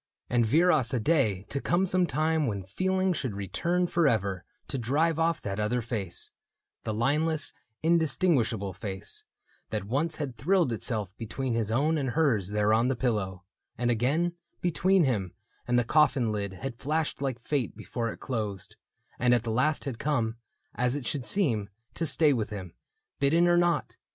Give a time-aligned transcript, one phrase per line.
[0.31, 5.19] And viras a day To come some time when feeling should return Forever to drive
[5.19, 6.31] ofF that other face—
[6.85, 9.23] The lineless, indistinguishable face—
[9.69, 13.43] That once had thrilled itself between his own And hers there on the pillow,—
[13.77, 15.33] and again Between him
[15.67, 18.77] and the coffin lid had flashed Like fate before it closed,—
[19.19, 20.37] and at the last Had come,
[20.73, 22.73] as it should seem, to stay with him,
[23.19, 23.97] Bidden or not